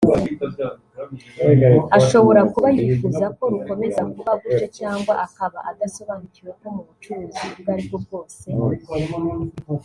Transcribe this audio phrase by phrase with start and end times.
[1.97, 7.83] ashobora kuba yifuza ko rukomeza kuba gutyo cyangwa akaba adasobanukiwe ko mu bucuruzi ubwo ari
[7.87, 8.43] bwo bwose